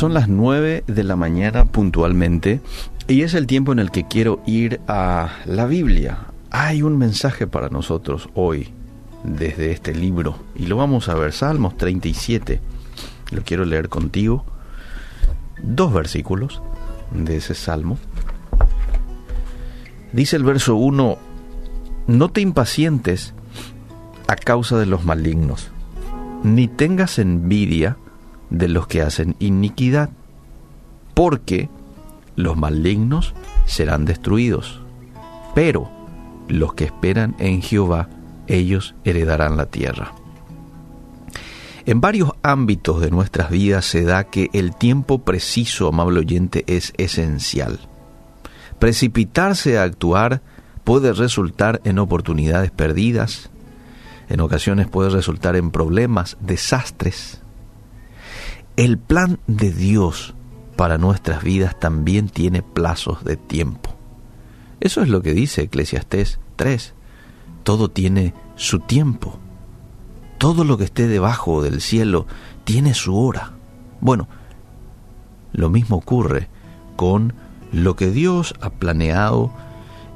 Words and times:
son 0.00 0.14
las 0.14 0.30
9 0.30 0.84
de 0.86 1.04
la 1.04 1.14
mañana 1.14 1.66
puntualmente 1.66 2.62
y 3.06 3.20
es 3.20 3.34
el 3.34 3.46
tiempo 3.46 3.72
en 3.72 3.78
el 3.80 3.90
que 3.90 4.08
quiero 4.08 4.40
ir 4.46 4.80
a 4.88 5.28
la 5.44 5.66
Biblia. 5.66 6.20
Hay 6.50 6.80
un 6.80 6.96
mensaje 6.96 7.46
para 7.46 7.68
nosotros 7.68 8.30
hoy 8.32 8.72
desde 9.24 9.72
este 9.72 9.94
libro 9.94 10.38
y 10.56 10.68
lo 10.68 10.78
vamos 10.78 11.10
a 11.10 11.14
ver, 11.16 11.34
Salmos 11.34 11.76
37. 11.76 12.62
Lo 13.30 13.42
quiero 13.42 13.66
leer 13.66 13.90
contigo. 13.90 14.46
Dos 15.62 15.92
versículos 15.92 16.62
de 17.12 17.36
ese 17.36 17.54
salmo. 17.54 17.98
Dice 20.14 20.36
el 20.36 20.44
verso 20.44 20.76
1, 20.76 21.18
no 22.06 22.28
te 22.30 22.40
impacientes 22.40 23.34
a 24.28 24.36
causa 24.36 24.78
de 24.78 24.86
los 24.86 25.04
malignos, 25.04 25.68
ni 26.42 26.68
tengas 26.68 27.18
envidia 27.18 27.98
de 28.50 28.68
los 28.68 28.86
que 28.86 29.02
hacen 29.02 29.36
iniquidad, 29.38 30.10
porque 31.14 31.68
los 32.36 32.56
malignos 32.56 33.34
serán 33.66 34.04
destruidos, 34.04 34.80
pero 35.54 35.90
los 36.48 36.74
que 36.74 36.84
esperan 36.84 37.36
en 37.38 37.62
Jehová, 37.62 38.08
ellos 38.46 38.94
heredarán 39.04 39.56
la 39.56 39.66
tierra. 39.66 40.12
En 41.86 42.00
varios 42.00 42.32
ámbitos 42.42 43.00
de 43.00 43.10
nuestras 43.10 43.50
vidas 43.50 43.84
se 43.84 44.04
da 44.04 44.24
que 44.24 44.48
el 44.52 44.74
tiempo 44.76 45.20
preciso, 45.20 45.88
amable 45.88 46.20
oyente, 46.20 46.64
es 46.66 46.92
esencial. 46.98 47.80
Precipitarse 48.78 49.78
a 49.78 49.84
actuar 49.84 50.42
puede 50.84 51.12
resultar 51.12 51.80
en 51.84 51.98
oportunidades 51.98 52.70
perdidas, 52.70 53.50
en 54.28 54.40
ocasiones 54.40 54.88
puede 54.88 55.10
resultar 55.10 55.56
en 55.56 55.70
problemas, 55.70 56.36
desastres. 56.40 57.40
El 58.76 58.98
plan 58.98 59.38
de 59.46 59.70
Dios 59.70 60.34
para 60.76 60.96
nuestras 60.96 61.42
vidas 61.42 61.78
también 61.78 62.28
tiene 62.28 62.62
plazos 62.62 63.24
de 63.24 63.36
tiempo. 63.36 63.94
Eso 64.80 65.02
es 65.02 65.08
lo 65.08 65.20
que 65.20 65.34
dice 65.34 65.62
Eclesiastés 65.62 66.40
3. 66.56 66.94
Todo 67.62 67.90
tiene 67.90 68.32
su 68.56 68.80
tiempo. 68.80 69.38
Todo 70.38 70.64
lo 70.64 70.78
que 70.78 70.84
esté 70.84 71.06
debajo 71.06 71.62
del 71.62 71.82
cielo 71.82 72.26
tiene 72.64 72.94
su 72.94 73.14
hora. 73.18 73.52
Bueno, 74.00 74.28
lo 75.52 75.68
mismo 75.68 75.96
ocurre 75.96 76.48
con 76.96 77.34
lo 77.72 77.96
que 77.96 78.10
Dios 78.10 78.54
ha 78.62 78.70
planeado 78.70 79.52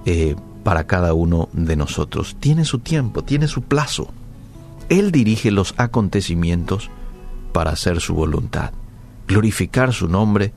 eh, 0.06 0.34
para 0.62 0.86
cada 0.86 1.12
uno 1.12 1.50
de 1.52 1.76
nosotros. 1.76 2.36
Tiene 2.40 2.64
su 2.64 2.78
tiempo, 2.78 3.22
tiene 3.22 3.48
su 3.48 3.62
plazo. 3.62 4.08
Él 4.88 5.12
dirige 5.12 5.50
los 5.50 5.74
acontecimientos 5.76 6.90
para 7.54 7.70
hacer 7.70 8.00
su 8.00 8.14
voluntad, 8.14 8.72
glorificar 9.28 9.92
su 9.92 10.08
nombre 10.08 10.52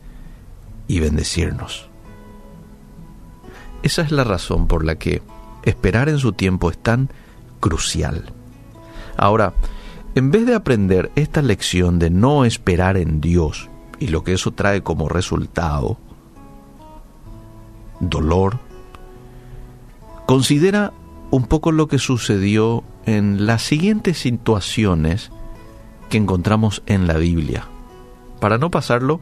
y 0.87 0.99
bendecirnos. 0.99 1.87
Esa 3.83 4.01
es 4.01 4.11
la 4.11 4.23
razón 4.23 4.65
por 4.67 4.83
la 4.83 4.95
que 4.95 5.21
esperar 5.61 6.09
en 6.09 6.17
su 6.17 6.33
tiempo 6.33 6.71
es 6.71 6.77
tan 6.79 7.09
crucial. 7.59 8.33
Ahora, 9.15 9.53
en 10.15 10.31
vez 10.31 10.47
de 10.47 10.55
aprender 10.55 11.11
esta 11.15 11.43
lección 11.43 11.99
de 11.99 12.09
no 12.09 12.45
esperar 12.45 12.97
en 12.97 13.21
Dios 13.21 13.69
y 13.99 14.07
lo 14.07 14.23
que 14.23 14.33
eso 14.33 14.51
trae 14.51 14.81
como 14.81 15.07
resultado, 15.07 15.99
dolor, 17.99 18.57
considera 20.25 20.93
un 21.29 21.45
poco 21.45 21.71
lo 21.71 21.87
que 21.87 21.99
sucedió 21.99 22.83
en 23.05 23.45
las 23.45 23.61
siguientes 23.61 24.17
situaciones 24.17 25.31
que 26.09 26.17
encontramos 26.17 26.83
en 26.85 27.07
la 27.07 27.17
Biblia, 27.17 27.65
para 28.39 28.57
no 28.57 28.71
pasarlo 28.71 29.19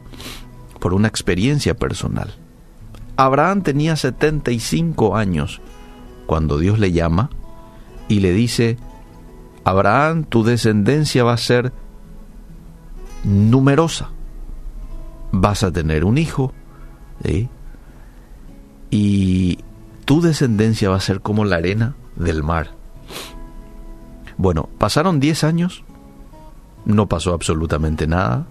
por 0.80 0.94
una 0.94 1.08
experiencia 1.08 1.74
personal. 1.74 2.34
Abraham 3.16 3.62
tenía 3.62 3.96
75 3.96 5.16
años 5.16 5.60
cuando 6.26 6.58
Dios 6.58 6.78
le 6.78 6.92
llama 6.92 7.30
y 8.08 8.20
le 8.20 8.32
dice, 8.32 8.76
Abraham, 9.64 10.24
tu 10.24 10.44
descendencia 10.44 11.24
va 11.24 11.32
a 11.32 11.38
ser 11.38 11.72
numerosa, 13.24 14.10
vas 15.32 15.64
a 15.64 15.72
tener 15.72 16.04
un 16.04 16.18
hijo, 16.18 16.52
y 18.90 19.58
tu 20.04 20.20
descendencia 20.20 20.90
va 20.90 20.96
a 20.96 21.00
ser 21.00 21.20
como 21.20 21.44
la 21.44 21.56
arena 21.56 21.96
del 22.14 22.42
mar. 22.42 22.70
Bueno, 24.36 24.68
pasaron 24.78 25.18
10 25.18 25.44
años 25.44 25.82
no 26.86 27.08
pasó 27.08 27.34
absolutamente 27.34 28.06
nada. 28.06 28.46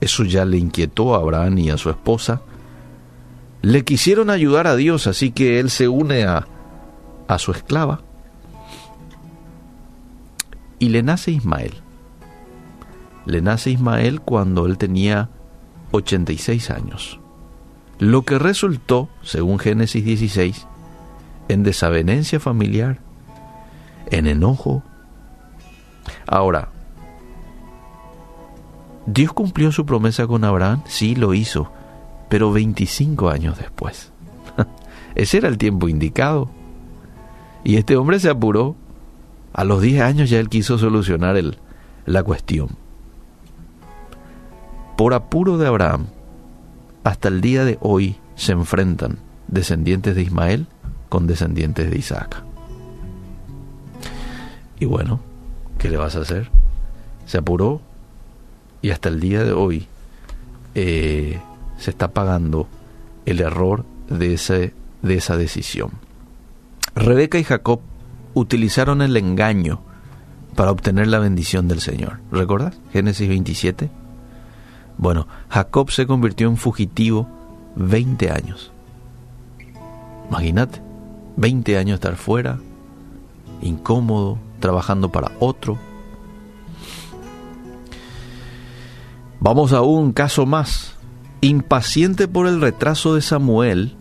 Eso 0.00 0.24
ya 0.24 0.44
le 0.44 0.58
inquietó 0.58 1.14
a 1.14 1.18
Abraham 1.18 1.58
y 1.58 1.70
a 1.70 1.78
su 1.78 1.88
esposa. 1.88 2.42
Le 3.62 3.84
quisieron 3.84 4.28
ayudar 4.28 4.66
a 4.66 4.76
Dios, 4.76 5.06
así 5.06 5.30
que 5.30 5.60
él 5.60 5.70
se 5.70 5.88
une 5.88 6.24
a, 6.24 6.46
a 7.28 7.38
su 7.38 7.52
esclava. 7.52 8.02
Y 10.78 10.90
le 10.90 11.02
nace 11.02 11.30
Ismael. 11.30 11.74
Le 13.24 13.40
nace 13.40 13.70
Ismael 13.70 14.20
cuando 14.20 14.66
él 14.66 14.76
tenía 14.76 15.30
86 15.92 16.70
años. 16.70 17.20
Lo 17.98 18.22
que 18.22 18.38
resultó, 18.38 19.08
según 19.22 19.58
Génesis 19.58 20.04
16, 20.04 20.66
en 21.48 21.62
desavenencia 21.62 22.40
familiar, 22.40 22.98
en 24.10 24.26
enojo. 24.26 24.82
Ahora, 26.26 26.73
¿Dios 29.06 29.32
cumplió 29.32 29.70
su 29.70 29.84
promesa 29.84 30.26
con 30.26 30.44
Abraham? 30.44 30.82
Sí, 30.86 31.14
lo 31.14 31.34
hizo, 31.34 31.70
pero 32.28 32.52
25 32.52 33.28
años 33.28 33.58
después. 33.58 34.12
Ese 35.14 35.38
era 35.38 35.48
el 35.48 35.58
tiempo 35.58 35.88
indicado. 35.88 36.48
Y 37.64 37.76
este 37.76 37.96
hombre 37.96 38.18
se 38.20 38.30
apuró. 38.30 38.76
A 39.52 39.64
los 39.64 39.80
10 39.80 40.02
años 40.02 40.30
ya 40.30 40.40
él 40.40 40.48
quiso 40.48 40.78
solucionar 40.78 41.36
el, 41.36 41.58
la 42.06 42.22
cuestión. 42.22 42.70
Por 44.96 45.14
apuro 45.14 45.58
de 45.58 45.66
Abraham, 45.66 46.06
hasta 47.04 47.28
el 47.28 47.40
día 47.40 47.64
de 47.64 47.78
hoy 47.80 48.16
se 48.34 48.52
enfrentan 48.52 49.18
descendientes 49.48 50.14
de 50.14 50.22
Ismael 50.22 50.66
con 51.08 51.26
descendientes 51.26 51.90
de 51.90 51.98
Isaac. 51.98 52.42
Y 54.80 54.86
bueno, 54.86 55.20
¿qué 55.78 55.88
le 55.88 55.96
vas 55.96 56.16
a 56.16 56.20
hacer? 56.20 56.50
Se 57.26 57.38
apuró, 57.38 57.80
y 58.84 58.90
hasta 58.90 59.08
el 59.08 59.18
día 59.18 59.42
de 59.42 59.54
hoy 59.54 59.86
eh, 60.74 61.40
se 61.78 61.88
está 61.88 62.08
pagando 62.08 62.68
el 63.24 63.40
error 63.40 63.86
de, 64.10 64.72
de 65.00 65.14
esa 65.14 65.36
decisión. 65.38 65.92
Rebeca 66.94 67.38
y 67.38 67.44
Jacob 67.44 67.80
utilizaron 68.34 69.00
el 69.00 69.16
engaño 69.16 69.80
para 70.54 70.70
obtener 70.70 71.06
la 71.06 71.18
bendición 71.18 71.66
del 71.66 71.80
Señor. 71.80 72.20
¿Recuerdas? 72.30 72.78
Génesis 72.92 73.26
27. 73.26 73.88
Bueno, 74.98 75.28
Jacob 75.48 75.90
se 75.90 76.06
convirtió 76.06 76.46
en 76.48 76.58
fugitivo 76.58 77.26
20 77.76 78.30
años. 78.32 78.70
Imagínate, 80.28 80.82
20 81.38 81.78
años 81.78 81.94
estar 81.94 82.16
fuera, 82.16 82.58
incómodo, 83.62 84.38
trabajando 84.60 85.10
para 85.10 85.32
otro, 85.40 85.78
Vamos 89.44 89.74
a 89.74 89.82
un 89.82 90.14
caso 90.14 90.46
más. 90.46 90.96
Impaciente 91.42 92.28
por 92.28 92.46
el 92.46 92.62
retraso 92.62 93.14
de 93.14 93.20
Samuel, 93.20 93.94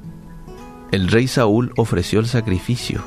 el 0.93 1.09
rey 1.09 1.27
Saúl 1.27 1.73
ofreció 1.75 2.21
el 2.21 2.27
sacrificio. 2.27 3.01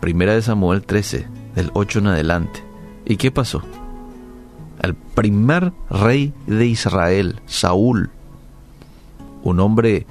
Primera 0.00 0.32
de 0.32 0.40
Samuel 0.40 0.80
13, 0.80 1.28
del 1.54 1.72
8 1.74 1.98
en 1.98 2.06
adelante. 2.06 2.64
¿Y 3.04 3.18
qué 3.18 3.30
pasó? 3.30 3.60
El 4.82 4.94
primer 4.94 5.74
rey 5.90 6.32
de 6.46 6.64
Israel, 6.64 7.38
Saúl, 7.44 8.08
un 9.42 9.60
hombre 9.60 10.06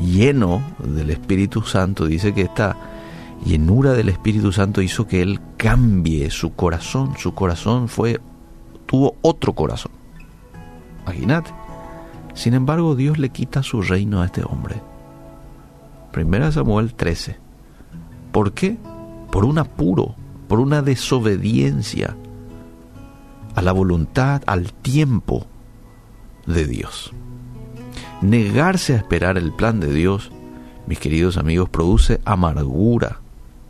lleno 0.00 0.62
del 0.78 1.10
Espíritu 1.10 1.64
Santo, 1.64 2.06
dice 2.06 2.32
que 2.32 2.40
esta 2.40 2.78
llenura 3.44 3.92
del 3.92 4.08
Espíritu 4.08 4.52
Santo 4.52 4.80
hizo 4.80 5.06
que 5.06 5.20
él 5.20 5.38
cambie 5.58 6.30
su 6.30 6.54
corazón. 6.54 7.12
Su 7.18 7.34
corazón 7.34 7.88
fue, 7.88 8.22
tuvo 8.86 9.16
otro 9.20 9.52
corazón. 9.52 9.92
Imagínate. 11.06 11.50
Sin 12.34 12.54
embargo, 12.54 12.96
Dios 12.96 13.18
le 13.18 13.30
quita 13.30 13.62
su 13.62 13.80
reino 13.80 14.20
a 14.20 14.26
este 14.26 14.42
hombre. 14.44 14.82
Primera 16.12 16.50
Samuel 16.50 16.94
13. 16.94 17.38
¿Por 18.32 18.52
qué? 18.52 18.76
Por 19.30 19.44
un 19.44 19.58
apuro, 19.58 20.16
por 20.48 20.60
una 20.60 20.82
desobediencia 20.82 22.16
a 23.54 23.62
la 23.62 23.72
voluntad, 23.72 24.42
al 24.46 24.72
tiempo 24.72 25.46
de 26.46 26.66
Dios. 26.66 27.12
Negarse 28.20 28.94
a 28.94 28.96
esperar 28.96 29.38
el 29.38 29.52
plan 29.52 29.80
de 29.80 29.92
Dios, 29.92 30.30
mis 30.86 30.98
queridos 30.98 31.36
amigos, 31.36 31.68
produce 31.68 32.20
amargura 32.24 33.20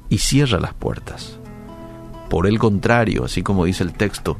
y 0.09 0.19
cierra 0.19 0.59
las 0.59 0.75
puertas. 0.75 1.39
Por 2.31 2.47
el 2.47 2.59
contrario, 2.59 3.25
así 3.25 3.43
como 3.43 3.65
dice 3.65 3.85
el 3.85 3.93
texto 3.93 4.39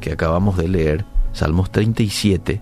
que 0.00 0.12
acabamos 0.12 0.56
de 0.56 0.68
leer, 0.68 1.04
Salmos 1.32 1.70
37 1.72 2.60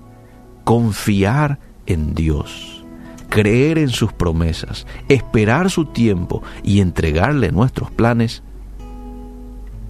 confiar 0.70 1.58
en 1.86 2.14
Dios, 2.14 2.84
creer 3.28 3.76
en 3.78 3.88
sus 3.88 4.12
promesas, 4.12 4.86
esperar 5.08 5.68
su 5.68 5.86
tiempo 5.86 6.44
y 6.62 6.80
entregarle 6.80 7.50
nuestros 7.50 7.90
planes, 7.90 8.44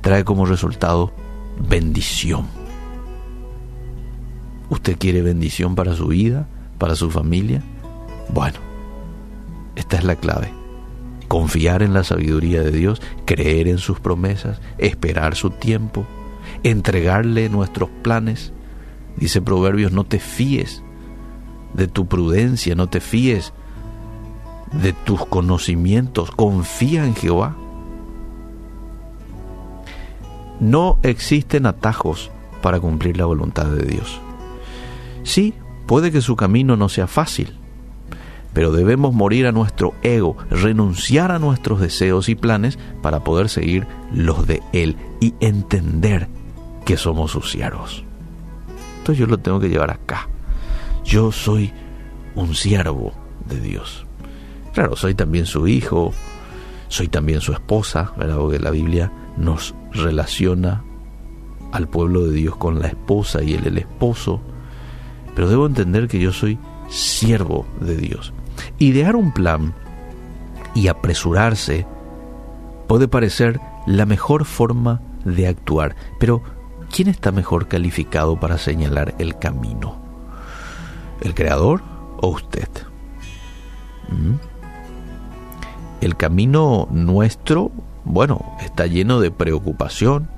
trae 0.00 0.25
como 0.25 0.47
resultado 0.47 1.12
bendición. 1.69 2.47
¿Usted 4.71 4.97
quiere 4.99 5.21
bendición 5.21 5.75
para 5.75 5.94
su 5.94 6.06
vida, 6.06 6.47
para 6.79 6.94
su 6.94 7.11
familia? 7.11 7.62
Bueno, 8.33 8.59
esta 9.76 9.99
es 9.99 10.05
la 10.05 10.17
clave. 10.17 10.50
Confiar 11.29 11.83
en 11.83 11.93
la 11.93 12.05
sabiduría 12.05 12.62
de 12.62 12.71
Dios, 12.71 13.03
creer 13.26 13.69
en 13.69 13.79
sus 13.79 14.00
promesas, 14.00 14.61
esperar 14.79 15.35
su 15.35 15.50
tiempo, 15.50 16.06
entregarle 16.62 17.49
nuestros 17.49 17.91
planes. 18.03 18.55
Dice 19.20 19.43
Proverbios, 19.43 19.93
no 19.93 20.05
te 20.05 20.19
fíes 20.19 20.82
de 21.75 21.87
tu 21.87 22.06
prudencia, 22.06 22.75
no 22.75 22.88
te 22.88 23.00
fíes 23.00 23.52
de 24.72 24.93
tus 24.93 25.26
conocimientos, 25.26 26.31
confía 26.31 27.05
en 27.05 27.14
Jehová. 27.14 27.55
No 30.58 30.99
existen 31.02 31.67
atajos 31.67 32.31
para 32.62 32.81
cumplir 32.81 33.17
la 33.17 33.26
voluntad 33.26 33.67
de 33.67 33.84
Dios. 33.84 34.20
Sí, 35.23 35.55
puede 35.87 36.11
que 36.11 36.20
su 36.20 36.37
camino 36.37 36.76
no 36.76 36.88
sea 36.88 37.06
fácil, 37.06 37.55
pero 38.52 38.73
debemos 38.73 39.14
morir 39.14 39.46
a 39.46 39.52
nuestro 39.52 39.94
ego, 40.02 40.37
renunciar 40.50 41.31
a 41.31 41.38
nuestros 41.38 41.81
deseos 41.81 42.28
y 42.28 42.34
planes 42.34 42.78
para 43.02 43.23
poder 43.23 43.49
seguir 43.49 43.87
los 44.12 44.46
de 44.46 44.62
Él 44.73 44.96
y 45.20 45.34
entender 45.40 46.28
que 46.84 46.96
somos 46.96 47.31
sus 47.31 47.50
siervos. 47.50 48.05
Yo 49.12 49.27
lo 49.27 49.39
tengo 49.39 49.61
que 49.61 49.69
llevar 49.69 49.91
acá. 49.91 50.29
Yo 51.05 51.33
soy 51.33 51.73
un 52.35 52.55
siervo 52.55 53.12
de 53.47 53.61
Dios. 53.61 54.07
Claro, 54.73 54.97
soy 54.97 55.15
también 55.15 55.47
su 55.47 55.67
hijo, 55.67 56.12
soy 56.89 57.09
también 57.09 57.41
su 57.41 57.53
esposa, 57.53 58.12
¿verdad? 58.17 58.37
Porque 58.37 58.59
la 58.59 58.71
Biblia 58.71 59.12
nos 59.37 59.75
relaciona 59.93 60.85
al 61.73 61.89
pueblo 61.89 62.27
de 62.27 62.33
Dios 62.33 62.57
con 62.57 62.81
la 62.81 62.89
esposa 62.89 63.43
y 63.43 63.55
él 63.55 63.67
el 63.67 63.79
esposo. 63.79 64.41
Pero 65.35 65.49
debo 65.49 65.67
entender 65.67 66.09
que 66.09 66.21
yo 66.21 66.33
soy 66.33 66.59
siervo 66.89 67.67
de 67.81 67.97
Dios. 67.97 68.33
Idear 68.79 69.17
un 69.17 69.33
plan 69.33 69.75
y 70.75 70.89
apresurarse 70.89 71.87
puede 72.87 73.09
parecer 73.09 73.61
la 73.87 74.07
mejor 74.07 74.45
forma 74.45 75.01
de 75.25 75.47
actuar, 75.47 75.95
pero 76.19 76.43
¿quién 76.90 77.08
está 77.08 77.32
mejor 77.32 77.69
calificado 77.69 78.38
para 78.38 78.58
señalar 78.58 79.14
el 79.19 79.38
camino? 79.38 79.96
¿El 81.20 81.34
creador 81.34 81.82
o 82.20 82.28
usted? 82.28 82.69
¿Mm? 84.08 84.34
El 86.00 86.16
camino 86.16 86.88
nuestro, 86.90 87.70
bueno, 88.04 88.56
está 88.60 88.87
lleno 88.87 89.20
de 89.20 89.31
preocupación, 89.31 90.28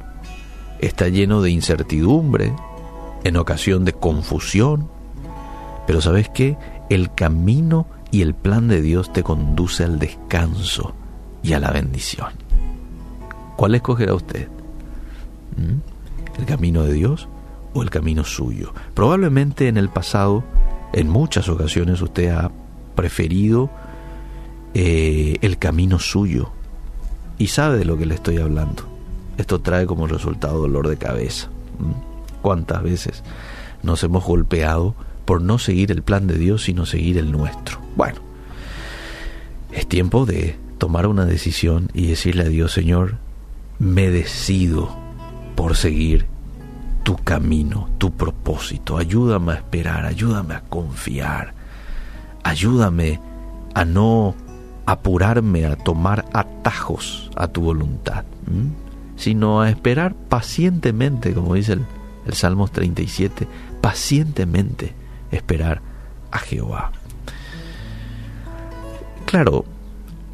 está 0.80 1.08
lleno 1.08 1.40
de 1.42 1.50
incertidumbre, 1.50 2.52
en 3.24 3.36
ocasión 3.36 3.84
de 3.84 3.92
confusión, 3.92 4.88
pero 5.86 6.00
¿sabes 6.00 6.28
qué? 6.28 6.56
El 6.90 7.14
camino 7.14 7.86
y 8.10 8.22
el 8.22 8.34
plan 8.34 8.68
de 8.68 8.82
Dios 8.82 9.12
te 9.12 9.22
conduce 9.22 9.84
al 9.84 9.98
descanso 9.98 10.94
y 11.42 11.52
a 11.52 11.60
la 11.60 11.70
bendición. 11.70 12.32
¿Cuál 13.56 13.76
escogerá 13.76 14.14
usted? 14.14 14.48
¿Mm? 15.56 15.91
¿El 16.38 16.46
camino 16.46 16.82
de 16.82 16.92
Dios 16.92 17.28
o 17.74 17.82
el 17.82 17.90
camino 17.90 18.24
suyo? 18.24 18.72
Probablemente 18.94 19.68
en 19.68 19.76
el 19.76 19.88
pasado, 19.88 20.44
en 20.92 21.08
muchas 21.08 21.48
ocasiones, 21.48 22.00
usted 22.00 22.30
ha 22.30 22.50
preferido 22.94 23.70
eh, 24.74 25.36
el 25.42 25.58
camino 25.58 25.98
suyo 25.98 26.50
y 27.38 27.48
sabe 27.48 27.78
de 27.78 27.84
lo 27.84 27.98
que 27.98 28.06
le 28.06 28.14
estoy 28.14 28.38
hablando. 28.38 28.84
Esto 29.36 29.60
trae 29.60 29.86
como 29.86 30.06
resultado 30.06 30.60
dolor 30.60 30.88
de 30.88 30.96
cabeza. 30.96 31.48
¿Mm? 31.78 32.40
¿Cuántas 32.42 32.82
veces 32.82 33.22
nos 33.82 34.02
hemos 34.02 34.24
golpeado 34.24 34.94
por 35.24 35.42
no 35.42 35.58
seguir 35.58 35.90
el 35.90 36.02
plan 36.02 36.26
de 36.26 36.36
Dios, 36.38 36.64
sino 36.64 36.86
seguir 36.86 37.18
el 37.18 37.30
nuestro? 37.32 37.78
Bueno, 37.96 38.18
es 39.70 39.86
tiempo 39.86 40.26
de 40.26 40.56
tomar 40.78 41.06
una 41.06 41.24
decisión 41.24 41.88
y 41.94 42.08
decirle 42.08 42.42
a 42.42 42.48
Dios, 42.48 42.72
Señor, 42.72 43.18
me 43.78 44.10
decido 44.10 45.01
por 45.54 45.76
seguir 45.76 46.26
tu 47.02 47.16
camino, 47.16 47.88
tu 47.98 48.12
propósito. 48.12 48.96
Ayúdame 48.96 49.52
a 49.52 49.56
esperar, 49.56 50.04
ayúdame 50.06 50.54
a 50.54 50.60
confiar, 50.62 51.54
ayúdame 52.44 53.20
a 53.74 53.84
no 53.84 54.34
apurarme 54.86 55.66
a 55.66 55.76
tomar 55.76 56.24
atajos 56.32 57.30
a 57.36 57.48
tu 57.48 57.62
voluntad, 57.62 58.24
sino 59.16 59.60
a 59.60 59.70
esperar 59.70 60.14
pacientemente, 60.14 61.32
como 61.34 61.54
dice 61.54 61.74
el, 61.74 61.86
el 62.26 62.34
Salmos 62.34 62.72
37, 62.72 63.46
pacientemente 63.80 64.94
esperar 65.30 65.80
a 66.30 66.38
Jehová. 66.38 66.92
Claro, 69.26 69.64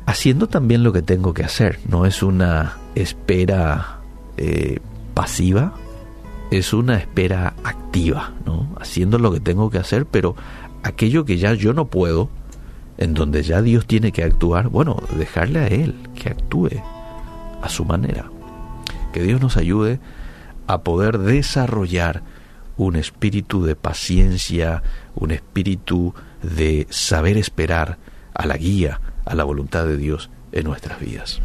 haciendo 0.07 0.49
también 0.49 0.83
lo 0.83 0.93
que 0.93 1.03
tengo 1.03 1.35
que 1.35 1.45
hacer, 1.45 1.79
no 1.89 2.07
es 2.07 2.23
una 2.23 2.79
espera 2.95 3.99
eh, 4.37 4.81
pasiva, 5.19 5.73
es 6.53 6.73
una 6.73 6.97
espera 6.97 7.55
activa, 7.65 8.35
¿no? 8.47 8.69
Haciendo 8.81 9.19
lo 9.19 9.33
que 9.33 9.41
tengo 9.41 9.69
que 9.69 9.79
hacer, 9.79 10.07
pero 10.07 10.37
aquello 10.85 11.25
que 11.25 11.39
ya 11.39 11.55
yo 11.55 11.73
no 11.73 11.89
puedo, 11.89 12.31
en 12.99 13.15
donde 13.15 13.43
ya 13.43 13.61
Dios 13.61 13.85
tiene 13.85 14.13
que 14.13 14.23
actuar, 14.23 14.69
bueno, 14.69 15.03
dejarle 15.17 15.59
a 15.59 15.67
Él 15.67 15.97
que 16.15 16.29
actúe 16.29 16.71
a 17.61 17.69
su 17.69 17.85
manera. 17.85 18.31
Que 19.13 19.25
Dios 19.25 19.41
nos 19.41 19.57
ayude 19.57 19.99
a 20.69 20.83
poder 20.83 21.19
desarrollar 21.19 22.23
un 22.77 22.95
espíritu 22.95 23.65
de 23.65 23.75
paciencia, 23.75 24.85
un 25.17 25.33
espíritu 25.33 26.15
de 26.45 26.87
saber 26.91 27.39
esperar, 27.39 27.99
a 28.35 28.47
la 28.47 28.57
guía, 28.57 29.01
a 29.25 29.35
la 29.35 29.43
voluntad 29.43 29.85
de 29.85 29.97
Dios 29.97 30.31
en 30.53 30.63
nuestras 30.63 31.01
vidas. 31.01 31.43